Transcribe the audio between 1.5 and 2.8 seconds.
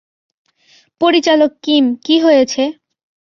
Kim, কী হয়েছে?